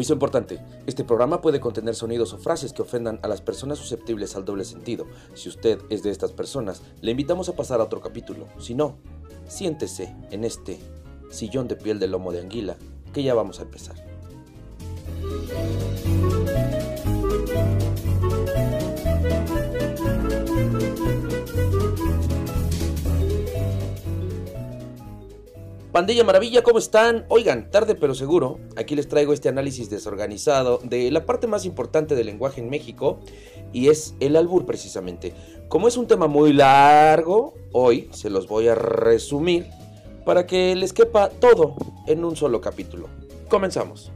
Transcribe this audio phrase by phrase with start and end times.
[0.00, 4.34] Aviso importante, este programa puede contener sonidos o frases que ofendan a las personas susceptibles
[4.34, 5.04] al doble sentido.
[5.34, 8.46] Si usted es de estas personas, le invitamos a pasar a otro capítulo.
[8.58, 8.96] Si no,
[9.46, 10.80] siéntese en este
[11.30, 12.78] sillón de piel de lomo de anguila,
[13.12, 13.96] que ya vamos a empezar.
[26.00, 27.26] Pandilla Maravilla, ¿cómo están?
[27.28, 32.14] Oigan, tarde pero seguro, aquí les traigo este análisis desorganizado de la parte más importante
[32.14, 33.20] del lenguaje en México
[33.74, 35.34] y es el albur precisamente.
[35.68, 39.66] Como es un tema muy largo, hoy se los voy a resumir
[40.24, 41.76] para que les quepa todo
[42.06, 43.10] en un solo capítulo.
[43.50, 44.10] Comenzamos.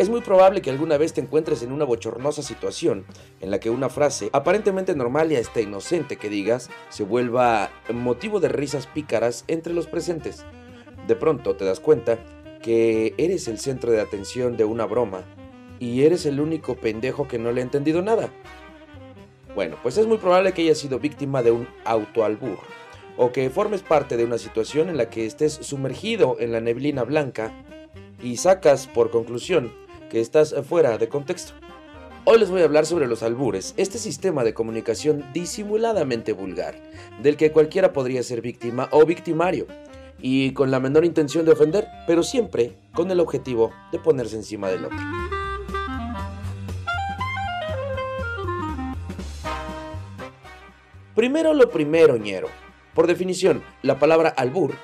[0.00, 3.04] Es muy probable que alguna vez te encuentres en una bochornosa situación
[3.42, 8.40] en la que una frase aparentemente normal y hasta inocente que digas se vuelva motivo
[8.40, 10.46] de risas pícaras entre los presentes.
[11.06, 12.18] De pronto te das cuenta
[12.62, 15.22] que eres el centro de atención de una broma
[15.78, 18.30] y eres el único pendejo que no le ha entendido nada.
[19.54, 22.56] Bueno, pues es muy probable que hayas sido víctima de un autoalbur
[23.18, 27.02] o que formes parte de una situación en la que estés sumergido en la neblina
[27.02, 27.52] blanca
[28.22, 29.79] y sacas por conclusión
[30.10, 31.52] que estás fuera de contexto.
[32.24, 36.74] Hoy les voy a hablar sobre los albures, este sistema de comunicación disimuladamente vulgar,
[37.22, 39.66] del que cualquiera podría ser víctima o victimario,
[40.18, 44.68] y con la menor intención de ofender, pero siempre con el objetivo de ponerse encima
[44.68, 44.98] del otro.
[51.14, 52.48] Primero lo primero, ñero.
[52.94, 54.74] Por definición, la palabra albur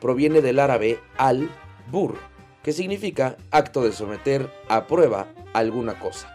[0.00, 2.16] proviene del árabe al-bur,
[2.62, 6.32] que significa acto de someter a prueba alguna cosa,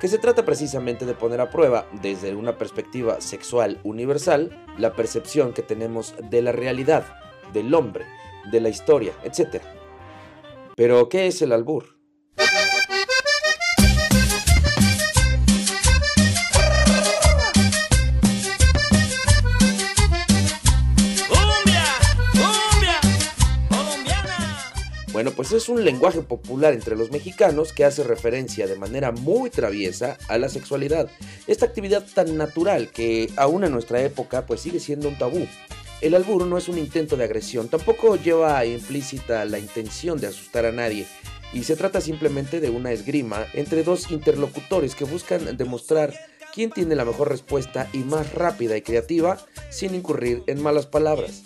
[0.00, 5.52] que se trata precisamente de poner a prueba desde una perspectiva sexual universal la percepción
[5.52, 7.04] que tenemos de la realidad,
[7.52, 8.04] del hombre,
[8.50, 9.62] de la historia, etc.
[10.76, 11.95] Pero, ¿qué es el albur?
[25.36, 30.16] Pues es un lenguaje popular entre los mexicanos que hace referencia de manera muy traviesa
[30.28, 31.08] a la sexualidad.
[31.46, 35.46] Esta actividad tan natural que aún en nuestra época pues sigue siendo un tabú.
[36.00, 40.66] El albur no es un intento de agresión, tampoco lleva implícita la intención de asustar
[40.66, 41.06] a nadie,
[41.52, 46.12] y se trata simplemente de una esgrima entre dos interlocutores que buscan demostrar
[46.52, 49.38] quién tiene la mejor respuesta y más rápida y creativa
[49.70, 51.44] sin incurrir en malas palabras.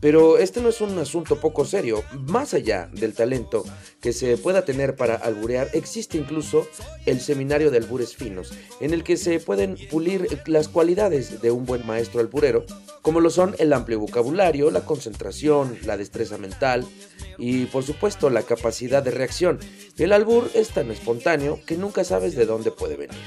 [0.00, 2.04] Pero este no es un asunto poco serio.
[2.26, 3.64] Más allá del talento
[4.00, 6.68] que se pueda tener para alburear, existe incluso
[7.06, 11.66] el seminario de albures finos, en el que se pueden pulir las cualidades de un
[11.66, 12.64] buen maestro alburero,
[13.02, 16.86] como lo son el amplio vocabulario, la concentración, la destreza mental
[17.36, 19.58] y por supuesto la capacidad de reacción.
[19.96, 23.18] El albur es tan espontáneo que nunca sabes de dónde puede venir.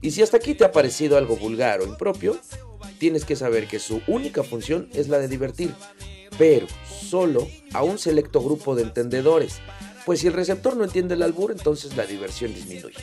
[0.00, 2.36] Y si hasta aquí te ha parecido algo vulgar o impropio,
[3.02, 5.74] tienes que saber que su única función es la de divertir,
[6.38, 9.56] pero solo a un selecto grupo de entendedores,
[10.06, 12.94] pues si el receptor no entiende el albur, entonces la diversión disminuye.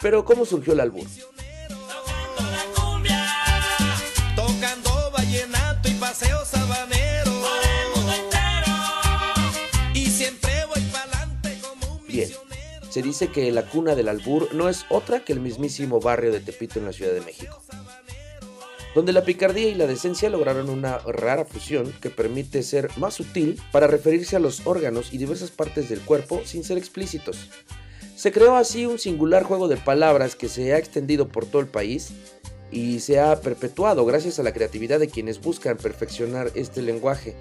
[0.00, 1.04] Pero ¿cómo surgió el albur?
[12.08, 12.30] Bien,
[12.88, 16.40] se dice que la cuna del albur no es otra que el mismísimo barrio de
[16.40, 17.60] Tepito en la Ciudad de México
[18.96, 23.60] donde la picardía y la decencia lograron una rara fusión que permite ser más sutil
[23.70, 27.50] para referirse a los órganos y diversas partes del cuerpo sin ser explícitos.
[28.16, 31.68] Se creó así un singular juego de palabras que se ha extendido por todo el
[31.68, 32.12] país
[32.70, 37.36] y se ha perpetuado gracias a la creatividad de quienes buscan perfeccionar este lenguaje.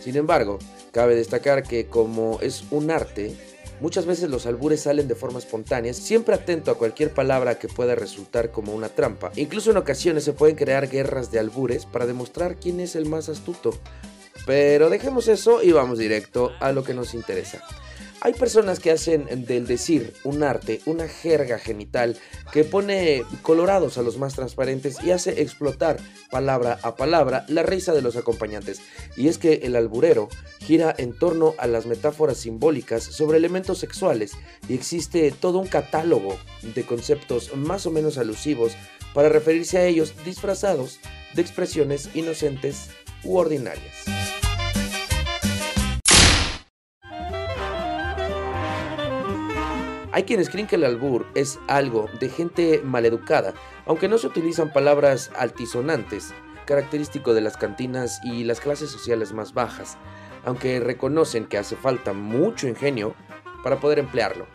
[0.00, 0.60] Sin embargo,
[0.92, 3.34] cabe destacar que como es un arte,
[3.80, 7.94] Muchas veces los albures salen de forma espontánea, siempre atento a cualquier palabra que pueda
[7.94, 9.30] resultar como una trampa.
[9.36, 13.28] Incluso en ocasiones se pueden crear guerras de albures para demostrar quién es el más
[13.28, 13.70] astuto.
[14.46, 17.62] Pero dejemos eso y vamos directo a lo que nos interesa.
[18.20, 22.16] Hay personas que hacen del decir un arte, una jerga genital
[22.52, 25.98] que pone colorados a los más transparentes y hace explotar
[26.30, 28.80] palabra a palabra la risa de los acompañantes.
[29.16, 30.28] Y es que el alburero
[30.58, 34.32] gira en torno a las metáforas simbólicas sobre elementos sexuales
[34.68, 36.36] y existe todo un catálogo
[36.74, 38.72] de conceptos más o menos alusivos
[39.14, 40.98] para referirse a ellos disfrazados
[41.34, 42.88] de expresiones inocentes
[43.22, 44.27] u ordinarias.
[50.18, 53.54] Hay quienes creen que el albur es algo de gente maleducada,
[53.86, 56.34] aunque no se utilizan palabras altisonantes,
[56.66, 59.96] característico de las cantinas y las clases sociales más bajas,
[60.44, 63.14] aunque reconocen que hace falta mucho ingenio
[63.62, 64.48] para poder emplearlo.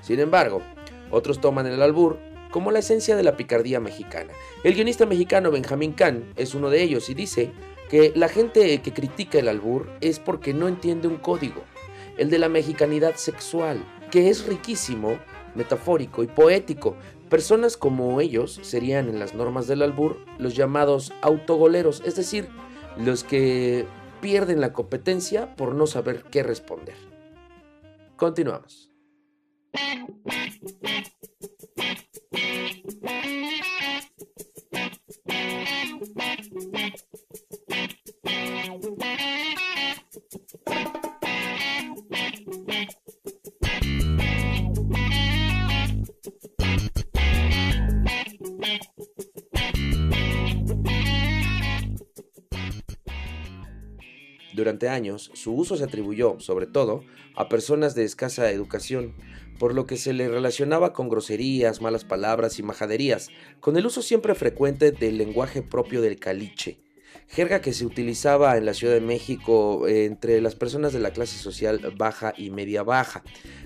[0.00, 0.62] Sin embargo,
[1.10, 2.18] otros toman el albur
[2.50, 4.32] como la esencia de la picardía mexicana.
[4.64, 7.52] El guionista mexicano Benjamín Kahn es uno de ellos y dice
[7.90, 11.64] que la gente que critica el albur es porque no entiende un código,
[12.16, 15.18] el de la mexicanidad sexual, que es riquísimo,
[15.54, 16.96] metafórico y poético.
[17.28, 22.48] Personas como ellos serían en las normas del albur los llamados autogoleros, es decir,
[22.96, 23.86] los que
[24.20, 26.96] pierden la competencia por no saber qué responder.
[28.16, 28.90] Continuamos.
[54.54, 57.02] Durante años, su uso se atribuyó, sobre todo,
[57.34, 59.14] a personas de escasa educación,
[59.58, 63.28] por lo que se le relacionaba con groserías, malas palabras y majaderías,
[63.60, 66.78] con el uso siempre frecuente del lenguaje propio del caliche,
[67.28, 71.10] jerga que se utilizaba en la Ciudad de México eh, entre las personas de la
[71.10, 73.22] clase social baja y media baja,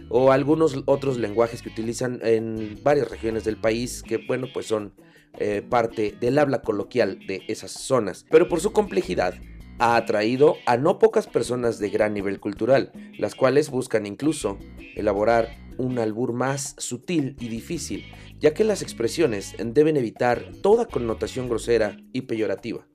[0.09, 4.95] o algunos otros lenguajes que utilizan en varias regiones del país que, bueno, pues son
[5.39, 8.27] eh, parte del habla coloquial de esas zonas.
[8.31, 9.35] Pero por su complejidad,
[9.81, 14.59] ha atraído a no pocas personas de gran nivel cultural, las cuales buscan incluso
[14.95, 15.49] elaborar
[15.79, 18.05] un albur más sutil y difícil,
[18.39, 22.87] ya que las expresiones deben evitar toda connotación grosera y peyorativa.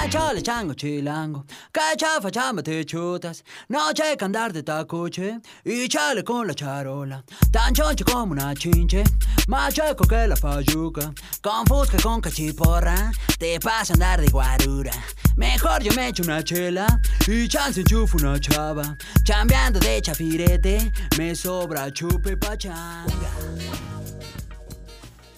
[0.00, 5.40] Ya chale chango chilango, cachafa chamba te chutas, noche que andar de tacuche.
[5.64, 9.04] Y chale con la charola, tan choncho como una chinche,
[9.46, 14.92] más que la fayuca, con fusca con cachiporra, te pasa andar de guarura.
[15.36, 16.86] Mejor yo me echo una chela.
[17.28, 23.30] Y chance enchufo una chava, chambeando de chafirete, me sobra chupe pachanga.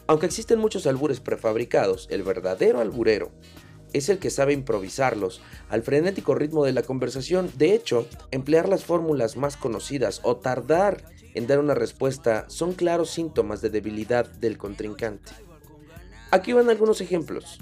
[0.09, 3.33] Aunque existen muchos albures prefabricados, el verdadero alburero
[3.97, 7.51] es el que sabe improvisarlos al frenético ritmo de la conversación.
[7.57, 11.05] De hecho, emplear las fórmulas más conocidas o tardar
[11.35, 15.33] en dar una respuesta son claros síntomas de debilidad del contrincante.
[16.31, 17.59] Aquí van algunos ejemplos.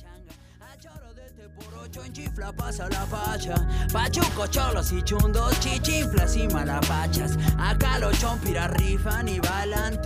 [7.58, 10.00] Acá los rifan y balan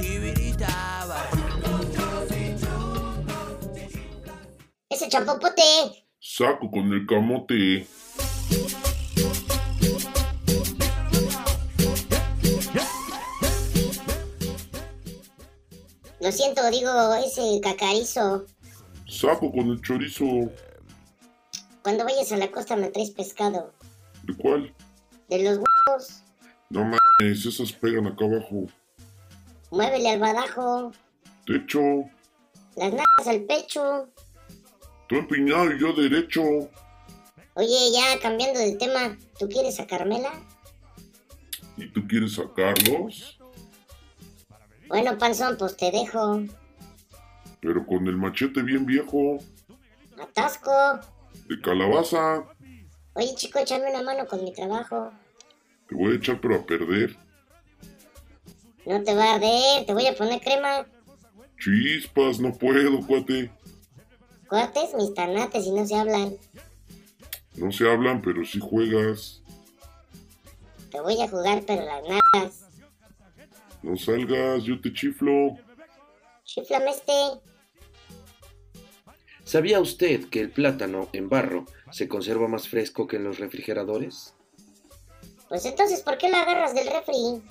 [4.91, 7.87] Ese chapopote Saco con el camote.
[16.21, 18.45] Lo siento, digo, ese cacarizo.
[19.09, 20.27] Saco con el chorizo.
[21.83, 23.73] Cuando vayas a la costa me traes pescado.
[24.25, 24.75] ¿De cuál?
[25.31, 26.23] De los huevos.
[26.69, 28.67] No mames, esas pegan acá abajo.
[29.71, 30.93] Muévele al badajo.
[31.47, 32.05] Techo.
[32.77, 34.11] Las nalgas al pecho.
[35.09, 36.43] Tú empiñado y yo derecho.
[37.55, 40.33] Oye, ya cambiando de tema, ¿tú quieres a Carmela?
[41.77, 43.39] ¿Y tú quieres a Carlos?
[44.89, 46.43] Bueno, panzón, pues te dejo.
[47.61, 49.39] Pero con el machete bien viejo.
[50.21, 50.71] Atasco.
[51.49, 52.45] De calabaza.
[53.15, 55.11] Oye, chico, échame una mano con mi trabajo.
[55.89, 57.17] Te voy a echar pero a perder.
[58.87, 60.87] No te va a arder, te voy a poner crema.
[61.59, 63.51] Chispas, no puedo, cuate.
[64.49, 66.37] Cuates, mis tanates y no se hablan.
[67.57, 69.43] No se hablan, pero sí juegas.
[70.91, 72.69] Te voy a jugar, pero las natas.
[73.83, 75.57] No salgas, yo te chiflo.
[76.45, 77.13] Chiflame este.
[79.45, 84.35] ¿Sabía usted que el plátano en barro se conserva más fresco que en los refrigeradores?
[85.49, 87.43] Pues entonces, ¿por qué lo agarras del refri?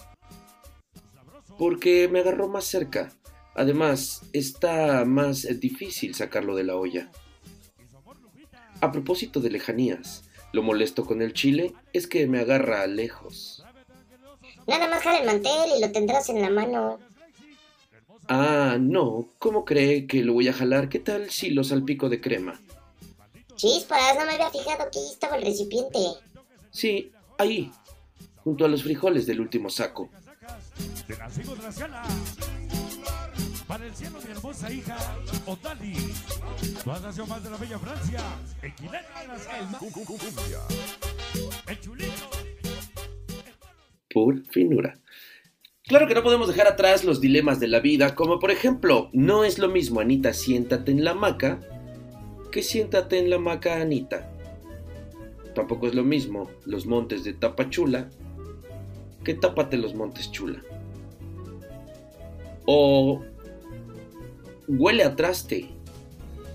[1.57, 3.11] Porque me agarró más cerca.
[3.57, 7.09] Además, está más difícil sacarlo de la olla.
[8.81, 10.23] A propósito de lejanías,
[10.53, 13.65] lo molesto con el chile es que me agarra lejos.
[14.67, 16.99] Nada más jala el mantel y lo tendrás en la mano.
[18.27, 19.27] Ah, no.
[19.39, 20.87] ¿Cómo cree que lo voy a jalar?
[20.87, 22.61] ¿Qué tal si lo salpico de crema?
[23.55, 25.97] Chispas, no me había fijado que ahí estaba el recipiente.
[26.69, 27.71] Sí, ahí,
[28.43, 30.11] junto a los frijoles del último saco
[33.67, 34.97] para el cielo, mi hermosa hija,
[35.45, 35.93] Otali.
[36.89, 38.19] Has nacido más de la bella Francia.
[41.67, 42.29] El chulito.
[44.09, 44.97] Pur finura.
[45.83, 49.43] Claro que no podemos dejar atrás los dilemas de la vida, como por ejemplo, no
[49.43, 51.59] es lo mismo Anita siéntate en la hamaca
[52.51, 54.31] que siéntate en la hamaca Anita.
[55.55, 58.09] Tampoco es lo mismo los montes de Tapachula
[59.23, 60.61] que tápate los montes chula.
[62.65, 63.23] O
[64.67, 65.69] huele a traste.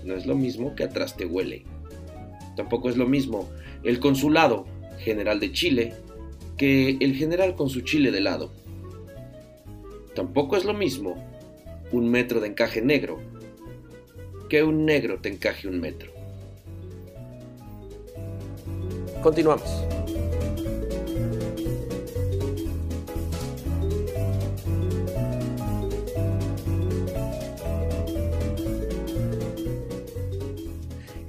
[0.03, 1.65] No es lo mismo que a traste huele.
[2.55, 3.49] Tampoco es lo mismo
[3.83, 4.65] el consulado
[4.99, 5.93] general de Chile
[6.57, 8.51] que el general con su chile de lado.
[10.15, 11.15] Tampoco es lo mismo
[11.91, 13.19] un metro de encaje negro
[14.49, 16.11] que un negro te encaje un metro.
[19.23, 20.02] Continuamos.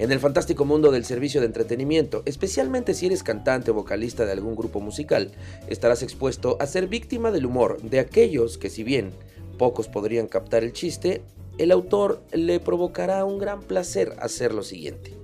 [0.04, 4.32] En el fantástico mundo del servicio de entretenimiento, especialmente si eres cantante o vocalista de
[4.32, 5.32] algún grupo musical,
[5.66, 9.12] estarás expuesto a ser víctima del humor de aquellos que si bien
[9.56, 11.22] pocos podrían captar el chiste,
[11.56, 15.14] el autor le provocará un gran placer hacer lo siguiente.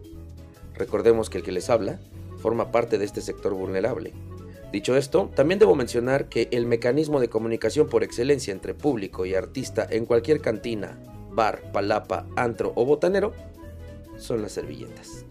[0.76, 2.00] Recordemos que el que les habla
[2.38, 4.14] forma parte de este sector vulnerable.
[4.72, 9.34] Dicho esto, también debo mencionar que el mecanismo de comunicación por excelencia entre público y
[9.34, 10.98] artista en cualquier cantina,
[11.32, 13.34] bar, palapa, antro o botanero
[14.20, 15.24] son las servilletas.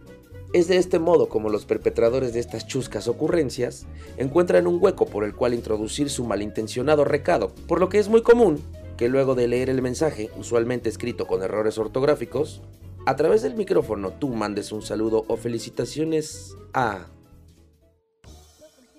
[0.51, 3.85] Es de este modo como los perpetradores de estas chuscas ocurrencias
[4.17, 8.23] encuentran un hueco por el cual introducir su malintencionado recado, por lo que es muy
[8.23, 8.61] común
[8.99, 12.61] que luego de leer el mensaje, usualmente escrito con errores ortográficos,
[13.05, 17.05] a través del micrófono tú mandes un saludo o felicitaciones a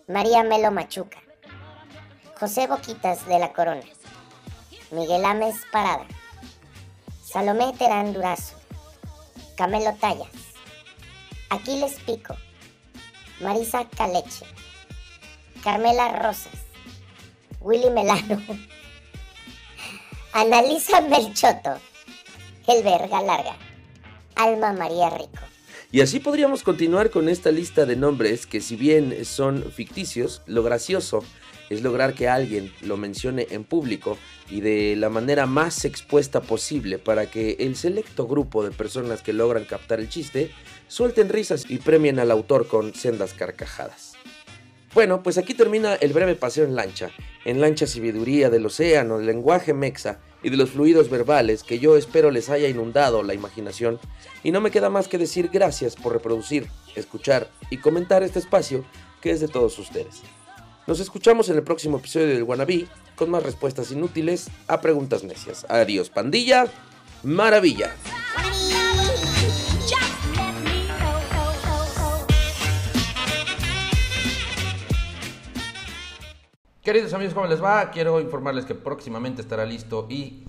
[0.09, 1.19] María Melo Machuca,
[2.39, 3.83] José Boquitas de la Corona,
[4.91, 6.07] Miguel Ames Parada,
[7.23, 8.57] Salomé Terán Durazo,
[9.61, 10.57] Camelo Tallas,
[11.51, 12.35] Aquiles Pico,
[13.43, 14.47] Marisa Caleche,
[15.63, 16.65] Carmela Rosas,
[17.61, 18.41] Willy Melano,
[20.33, 21.79] Analisa Melchoto,
[22.67, 23.55] Verga Larga,
[24.37, 25.50] Alma María Rico.
[25.93, 30.63] Y así podríamos continuar con esta lista de nombres que si bien son ficticios, lo
[30.63, 31.25] gracioso
[31.69, 34.17] es lograr que alguien lo mencione en público
[34.49, 39.33] y de la manera más expuesta posible para que el selecto grupo de personas que
[39.33, 40.53] logran captar el chiste
[40.87, 44.13] suelten risas y premien al autor con sendas carcajadas.
[44.95, 47.11] Bueno, pues aquí termina el breve paseo en lancha,
[47.45, 52.31] en lancha sabiduría del océano, lenguaje mexa y de los fluidos verbales que yo espero
[52.31, 53.99] les haya inundado la imaginación
[54.43, 58.85] y no me queda más que decir gracias por reproducir, escuchar y comentar este espacio
[59.21, 60.23] que es de todos ustedes.
[60.87, 65.67] Nos escuchamos en el próximo episodio del Wannabe con más respuestas inútiles a preguntas necias.
[65.69, 66.67] Adiós, pandilla.
[67.23, 67.95] Maravilla.
[76.91, 77.89] Queridos amigos, ¿cómo les va?
[77.93, 80.43] Quiero informarles que próximamente estará listo y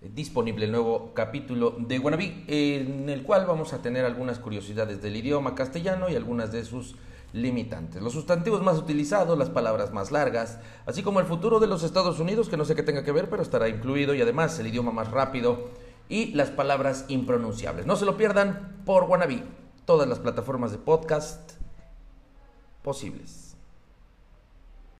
[0.00, 5.14] disponible el nuevo capítulo de Wannabe, en el cual vamos a tener algunas curiosidades del
[5.14, 6.96] idioma castellano y algunas de sus
[7.32, 8.02] limitantes.
[8.02, 12.18] Los sustantivos más utilizados, las palabras más largas, así como el futuro de los Estados
[12.18, 14.90] Unidos, que no sé qué tenga que ver, pero estará incluido, y además el idioma
[14.90, 15.68] más rápido
[16.08, 17.86] y las palabras impronunciables.
[17.86, 19.44] No se lo pierdan por Wannabe,
[19.84, 21.52] todas las plataformas de podcast
[22.82, 23.43] posibles.